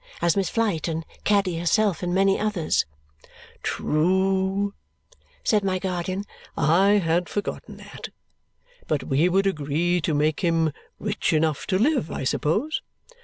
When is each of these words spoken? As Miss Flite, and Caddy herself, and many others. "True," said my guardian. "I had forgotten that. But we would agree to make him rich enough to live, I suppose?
As 0.19 0.35
Miss 0.35 0.49
Flite, 0.49 0.87
and 0.87 1.05
Caddy 1.25 1.59
herself, 1.59 2.01
and 2.01 2.11
many 2.11 2.39
others. 2.39 2.87
"True," 3.61 4.73
said 5.43 5.63
my 5.63 5.77
guardian. 5.77 6.23
"I 6.57 6.93
had 6.93 7.29
forgotten 7.29 7.77
that. 7.77 8.09
But 8.87 9.03
we 9.03 9.29
would 9.29 9.45
agree 9.45 10.01
to 10.01 10.15
make 10.15 10.39
him 10.39 10.73
rich 10.97 11.33
enough 11.33 11.67
to 11.67 11.77
live, 11.77 12.09
I 12.09 12.23
suppose? 12.23 12.81